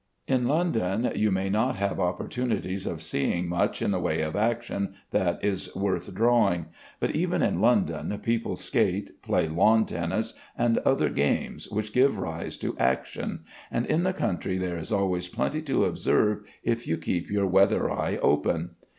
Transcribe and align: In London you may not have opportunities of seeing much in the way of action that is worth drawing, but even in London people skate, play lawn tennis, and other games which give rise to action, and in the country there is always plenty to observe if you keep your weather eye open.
In 0.27 0.47
London 0.47 1.11
you 1.15 1.29
may 1.29 1.47
not 1.47 1.75
have 1.75 1.99
opportunities 1.99 2.87
of 2.87 3.03
seeing 3.03 3.47
much 3.47 3.83
in 3.83 3.91
the 3.91 3.99
way 3.99 4.21
of 4.21 4.35
action 4.35 4.95
that 5.11 5.37
is 5.45 5.75
worth 5.75 6.15
drawing, 6.15 6.65
but 6.99 7.11
even 7.15 7.43
in 7.43 7.61
London 7.61 8.17
people 8.23 8.55
skate, 8.55 9.21
play 9.21 9.47
lawn 9.47 9.85
tennis, 9.85 10.33
and 10.57 10.79
other 10.79 11.09
games 11.09 11.69
which 11.69 11.93
give 11.93 12.17
rise 12.17 12.57
to 12.57 12.75
action, 12.79 13.41
and 13.69 13.85
in 13.85 14.01
the 14.01 14.11
country 14.11 14.57
there 14.57 14.79
is 14.79 14.91
always 14.91 15.27
plenty 15.27 15.61
to 15.61 15.85
observe 15.85 16.41
if 16.63 16.87
you 16.87 16.97
keep 16.97 17.29
your 17.29 17.45
weather 17.45 17.91
eye 17.91 18.17
open. 18.23 18.71